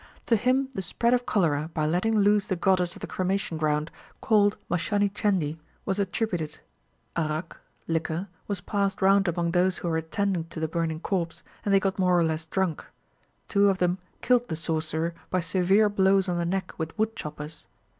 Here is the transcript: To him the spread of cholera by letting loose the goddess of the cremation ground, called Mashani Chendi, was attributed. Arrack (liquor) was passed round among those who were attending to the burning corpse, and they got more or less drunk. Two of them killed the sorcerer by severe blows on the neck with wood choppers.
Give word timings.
To 0.25 0.35
him 0.35 0.69
the 0.73 0.81
spread 0.81 1.13
of 1.13 1.27
cholera 1.27 1.69
by 1.75 1.85
letting 1.85 2.17
loose 2.17 2.47
the 2.47 2.55
goddess 2.55 2.95
of 2.95 3.01
the 3.01 3.05
cremation 3.07 3.59
ground, 3.59 3.91
called 4.19 4.57
Mashani 4.67 5.09
Chendi, 5.11 5.59
was 5.85 5.99
attributed. 5.99 6.57
Arrack 7.15 7.55
(liquor) 7.87 8.27
was 8.47 8.61
passed 8.61 8.99
round 9.03 9.27
among 9.27 9.51
those 9.51 9.77
who 9.77 9.87
were 9.89 9.97
attending 9.97 10.45
to 10.45 10.59
the 10.59 10.67
burning 10.67 11.01
corpse, 11.01 11.43
and 11.63 11.71
they 11.71 11.79
got 11.79 11.99
more 11.99 12.17
or 12.19 12.23
less 12.23 12.47
drunk. 12.47 12.83
Two 13.47 13.69
of 13.69 13.77
them 13.77 13.99
killed 14.23 14.47
the 14.47 14.55
sorcerer 14.55 15.13
by 15.29 15.39
severe 15.39 15.87
blows 15.87 16.27
on 16.27 16.39
the 16.39 16.47
neck 16.47 16.73
with 16.79 16.97
wood 16.97 17.15
choppers. 17.15 17.67